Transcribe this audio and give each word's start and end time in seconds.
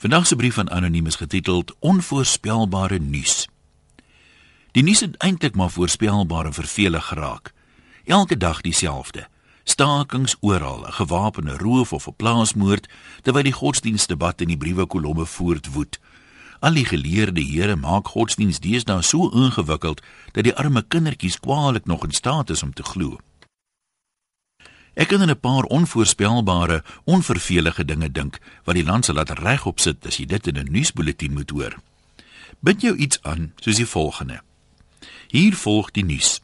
Vandag 0.00 0.26
se 0.26 0.36
brief 0.36 0.54
van 0.54 0.70
anoniem 0.70 1.06
is 1.06 1.16
getiteld 1.16 1.76
Onvoorspelbare 1.78 2.98
nuus. 2.98 3.48
Die 4.72 4.82
nuus 4.82 5.00
het 5.00 5.16
eintlik 5.16 5.54
maar 5.54 5.70
voorspelbaar 5.70 6.44
en 6.44 6.52
vervelig 6.52 7.06
geraak. 7.06 7.52
Elke 8.04 8.36
dag 8.36 8.60
dieselfde. 8.60 9.28
Stakings 9.64 10.36
oral, 10.40 10.86
'n 10.86 10.92
gewapende 10.92 11.56
roof 11.56 11.92
of 11.92 12.06
'n 12.06 12.14
plaasmoord, 12.16 12.88
terwyl 13.22 13.42
die 13.42 13.52
godsdienstdebat 13.52 14.40
in 14.40 14.48
die 14.48 14.56
briewe 14.56 14.86
kolomme 14.86 15.26
voortwoed. 15.26 16.00
Al 16.60 16.72
die 16.72 16.84
geleerde 16.84 17.44
here 17.44 17.76
maak 17.76 18.08
godsdienst 18.08 18.62
deesdae 18.62 19.02
so 19.02 19.28
ingewikkeld 19.28 20.02
dat 20.32 20.44
die 20.44 20.54
arme 20.54 20.82
kindertjies 20.82 21.40
kwaliek 21.40 21.84
nog 21.84 22.04
in 22.04 22.12
staat 22.12 22.50
is 22.50 22.62
om 22.62 22.72
te 22.72 22.82
glo. 22.82 23.18
Ek 25.00 25.08
kan 25.08 25.20
aan 25.20 25.30
'n 25.30 25.40
paar 25.40 25.62
onvoorspelbare, 25.62 26.84
onvervelige 27.04 27.84
dinge 27.84 28.10
dink 28.12 28.38
wat 28.64 28.74
die 28.74 28.84
land 28.84 29.04
sal 29.04 29.14
laat 29.14 29.38
regop 29.38 29.80
sit 29.80 30.06
as 30.06 30.16
jy 30.16 30.26
dit 30.26 30.46
in 30.46 30.56
'n 30.58 30.72
nuusbulletin 30.72 31.32
moet 31.32 31.50
hoor. 31.50 31.74
Bind 32.60 32.80
jou 32.80 32.96
iets 32.96 33.22
aan 33.22 33.52
soos 33.56 33.76
die 33.76 33.86
volgende. 33.86 34.42
Hier 35.28 35.56
volg 35.56 35.90
die 35.90 36.04
nuus. 36.04 36.40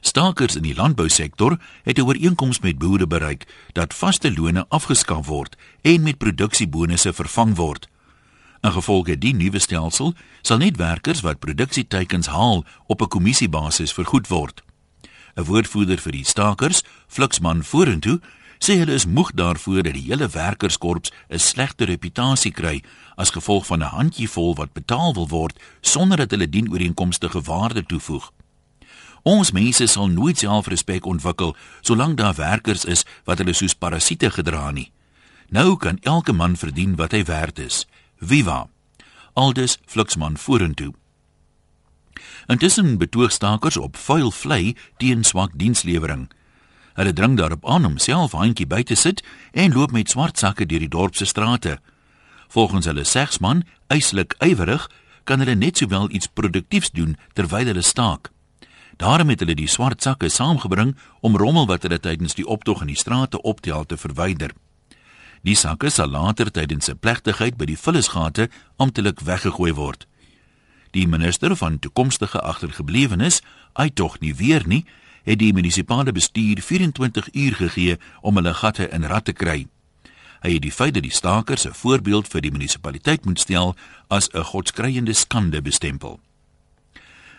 Stakers 0.00 0.56
in 0.56 0.62
die 0.62 0.74
landbousektor 0.74 1.60
het 1.82 1.98
'n 1.98 2.02
ooreenkoms 2.02 2.60
met 2.60 2.78
boere 2.78 3.06
bereik 3.06 3.46
dat 3.72 3.94
vaste 3.94 4.32
lone 4.32 4.66
afgeskaf 4.68 5.26
word 5.26 5.56
en 5.82 6.02
met 6.02 6.18
produksiebonusse 6.18 7.12
vervang 7.12 7.56
word. 7.56 7.88
In 8.60 8.72
gevolge 8.72 9.18
die 9.18 9.34
nuwe 9.34 9.58
stelsel 9.58 10.14
sal 10.42 10.58
net 10.58 10.76
werkers 10.76 11.20
wat 11.20 11.38
produksieteikens 11.38 12.26
haal 12.26 12.64
op 12.86 13.00
'n 13.00 13.08
kommissiebasis 13.08 13.92
vergoed 13.92 14.28
word. 14.28 14.65
'n 15.36 15.44
woordvoerder 15.44 15.98
vir 16.00 16.12
die 16.12 16.24
stakers, 16.24 16.82
Fluxman 17.08 17.64
vorentoe, 17.64 18.20
sê 18.58 18.78
hulle 18.80 18.94
is 18.96 19.06
moeg 19.06 19.32
daarvoor 19.36 19.82
dat 19.82 19.94
die 19.94 20.08
hele 20.08 20.28
werkerskorps 20.28 21.12
'n 21.28 21.38
slegte 21.38 21.84
reputasie 21.84 22.52
kry 22.52 22.82
as 23.16 23.30
gevolg 23.30 23.66
van 23.66 23.82
'n 23.82 23.92
handjievol 23.96 24.54
wat 24.54 24.72
betaal 24.72 25.14
wil 25.14 25.28
word 25.28 25.58
sonder 25.80 26.16
dat 26.16 26.30
hulle 26.30 26.48
dienooreenkomstige 26.48 27.40
waarde 27.40 27.86
toevoeg. 27.86 28.32
Ons 29.22 29.50
mense 29.50 29.86
sal 29.86 30.06
nooit 30.06 30.38
selfrespek 30.38 31.04
ontwikkel 31.04 31.56
solank 31.80 32.16
daar 32.16 32.34
werkers 32.34 32.84
is 32.84 33.04
wat 33.24 33.38
hulle 33.38 33.52
soos 33.52 33.74
parasiete 33.74 34.30
gedra 34.30 34.70
nie. 34.70 34.92
Nou 35.48 35.76
kan 35.76 35.98
elke 36.02 36.32
man 36.32 36.56
verdien 36.56 36.96
wat 36.96 37.12
hy 37.12 37.24
werd 37.24 37.58
is. 37.58 37.86
Viva. 38.20 38.68
Aldus 39.32 39.78
Fluxman 39.86 40.36
vorentoe. 40.36 40.92
Intussen 42.46 42.98
betoog 42.98 43.32
stakers 43.32 43.76
op 43.76 43.96
vuil 43.96 44.30
vlei 44.30 44.76
teen 44.96 45.24
swak 45.24 45.52
dienslewering. 45.54 46.28
Hulle 46.96 47.12
dring 47.12 47.36
daarop 47.36 47.66
aan 47.68 47.84
om 47.84 47.98
self 47.98 48.32
handjie 48.32 48.66
by 48.66 48.82
te 48.82 48.94
sit 48.94 49.22
en 49.52 49.72
loop 49.72 49.92
met 49.92 50.10
swart 50.10 50.38
sakke 50.38 50.66
deur 50.66 50.80
die 50.80 50.88
dorp 50.88 51.16
se 51.16 51.24
strate. 51.24 51.78
Volgens 52.48 52.86
hulle 52.86 53.04
segsman, 53.04 53.64
eislik 53.86 54.34
ywerig, 54.38 54.88
kan 55.24 55.42
hulle 55.42 55.54
net 55.54 55.76
sowel 55.76 56.10
iets 56.10 56.30
produktiefs 56.32 56.90
doen 56.90 57.16
terwyl 57.34 57.66
hulle 57.66 57.82
staak. 57.82 58.30
Daarom 58.96 59.28
het 59.28 59.42
hulle 59.44 59.54
die 59.54 59.68
swart 59.68 60.02
sakke 60.02 60.28
saamgebring 60.32 60.94
om 61.20 61.36
rommel 61.36 61.66
wat 61.66 61.82
hulle 61.84 62.00
tydens 62.00 62.34
die 62.34 62.46
optog 62.46 62.80
in 62.80 62.94
die 62.94 62.96
strate 62.96 63.42
optel 63.42 63.84
te 63.84 63.96
verwyder. 64.00 64.54
Die 65.44 65.54
sakke 65.54 65.90
sal 65.90 66.08
later 66.08 66.50
tydens 66.50 66.88
'n 66.88 66.98
plegtigheid 66.98 67.56
by 67.56 67.66
die 67.66 67.78
vullisgate 67.78 68.48
amptelik 68.76 69.20
weggegooi 69.20 69.74
word. 69.74 70.06
Die 70.96 71.08
minister 71.08 71.56
van 71.56 71.78
toekomstige 71.78 72.40
agtergeblewenes, 72.40 73.42
hy 73.76 73.90
tog 73.92 74.14
nie 74.22 74.32
weer 74.34 74.62
nie, 74.64 74.86
het 75.28 75.42
die 75.42 75.52
munisipale 75.52 76.12
bestuur 76.16 76.62
24 76.64 77.26
uur 77.32 77.56
gegee 77.58 77.96
om 78.22 78.38
hulle 78.40 78.54
gatte 78.56 78.86
in 78.88 79.04
rad 79.04 79.26
te 79.28 79.34
kry. 79.36 79.66
Hy 80.40 80.52
het 80.54 80.62
die 80.64 80.72
feit 80.72 80.94
dat 80.96 81.04
die 81.04 81.12
stakers 81.12 81.66
'n 81.68 81.76
voorbeeld 81.76 82.28
vir 82.32 82.40
die 82.40 82.50
munisipaliteit 82.50 83.26
moet 83.26 83.40
stel 83.40 83.74
as 84.08 84.30
'n 84.32 84.44
godskreiende 84.44 85.12
skande 85.12 85.60
bestempel. 85.62 86.20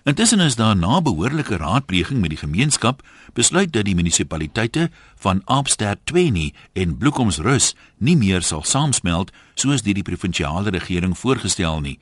Intussen 0.03 0.39
is 0.39 0.55
daar 0.55 0.75
na 0.75 1.01
behoorlike 1.01 1.57
raadpleging 1.57 2.21
met 2.21 2.29
die 2.29 2.43
gemeenskap 2.45 3.01
besluit 3.33 3.73
dat 3.73 3.85
die 3.85 3.95
munisipaliteite 3.95 4.89
van 5.15 5.41
Abstad 5.45 5.97
20 6.03 6.51
en 6.73 6.97
Bloekomsrus 6.97 7.75
nie 7.97 8.17
meer 8.17 8.41
sal 8.41 8.63
saamsmelt 8.63 9.31
soos 9.55 9.81
deur 9.81 9.93
die 9.93 10.03
provinsiale 10.03 10.69
regering 10.69 11.17
voorgestel 11.17 11.79
nie. 11.79 11.99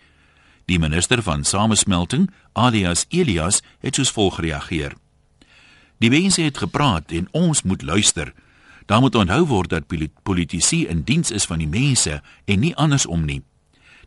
Die 0.66 0.80
minister 0.80 1.22
van 1.22 1.44
samesmelting, 1.44 2.30
alias 2.54 3.06
Elias, 3.10 3.62
het 3.80 3.96
soos 3.96 4.12
volg 4.12 4.36
gereageer. 4.36 4.96
Die 5.98 6.10
mense 6.10 6.42
het 6.42 6.58
gepraat 6.58 7.12
en 7.12 7.28
ons 7.32 7.62
moet 7.62 7.82
luister. 7.82 8.34
Daar 8.86 9.00
moet 9.00 9.16
onthou 9.16 9.46
word 9.46 9.70
dat 9.70 9.88
politici 10.24 10.86
in 10.88 11.02
diens 11.02 11.32
is 11.32 11.46
van 11.46 11.62
die 11.62 11.70
mense 11.70 12.22
en 12.46 12.60
nie 12.60 12.76
andersom 12.76 13.26
nie. 13.26 13.44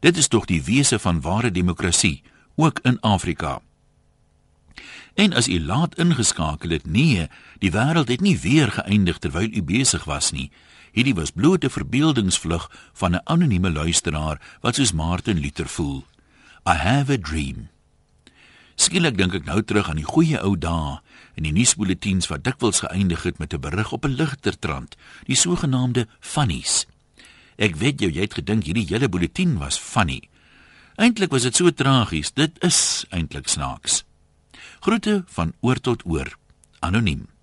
Dit 0.00 0.16
is 0.16 0.28
tog 0.28 0.44
die 0.46 0.62
wese 0.62 0.98
van 0.98 1.20
ware 1.20 1.50
demokrasie, 1.50 2.22
ook 2.54 2.78
in 2.82 3.00
Afrika. 3.00 3.60
En 5.14 5.32
as 5.32 5.48
u 5.48 5.60
laat 5.60 5.98
ingeskakel 5.98 6.70
het, 6.70 6.86
nee, 6.86 7.26
die 7.58 7.70
wêreld 7.75 8.08
het 8.08 8.20
nie 8.20 8.38
weer 8.38 8.70
geëindig 8.70 9.19
terwyl 9.19 9.50
u 9.50 9.62
besig 9.62 10.04
was 10.04 10.30
nie. 10.30 10.50
Hierdie 10.92 11.14
was 11.14 11.30
bloot 11.30 11.64
'n 11.64 11.70
verbeeldingsvlug 11.70 12.70
van 12.92 13.14
'n 13.14 13.20
anonieme 13.25 13.70
luisteraar 13.70 14.40
wat 14.60 14.75
soos 14.75 14.92
Martin 14.92 15.38
Luther 15.38 15.69
voel. 15.69 16.04
I 16.69 16.75
have 16.75 17.09
a 17.09 17.17
dream. 17.17 17.71
Skielik 18.77 19.15
dink 19.17 19.33
ek 19.33 19.47
nou 19.49 19.62
terug 19.65 19.87
aan 19.89 20.03
die 20.03 20.05
goeie 20.05 20.37
ou 20.45 20.53
dae 20.53 20.99
in 21.39 21.47
die 21.47 21.53
nuusbulletins 21.56 22.29
wat 22.29 22.43
dikwels 22.45 22.83
geëindig 22.84 23.25
het 23.25 23.39
met 23.41 23.55
'n 23.56 23.65
berig 23.65 23.93
op 23.97 24.05
'n 24.05 24.19
ligter 24.21 24.59
trant, 24.59 24.93
die 25.25 25.37
sogenaamde 25.37 26.05
funnies. 26.21 26.84
Ek 27.56 27.77
weet 27.77 28.01
jou, 28.01 28.11
jy 28.12 28.21
het 28.21 28.34
gedink 28.34 28.65
hierdie 28.65 28.87
hele 28.87 29.09
bulletin 29.09 29.59
was 29.59 29.79
funny. 29.79 30.29
Eintlik 30.97 31.31
was 31.31 31.43
dit 31.43 31.56
so 31.56 31.71
tragies. 31.71 32.33
Dit 32.33 32.62
is 32.62 33.06
eintlik 33.09 33.49
snaaks. 33.49 34.05
Groete 34.81 35.25
van 35.27 35.55
oor 35.61 35.81
tot 35.81 36.05
oor. 36.05 36.37
Anoniem. 36.81 37.38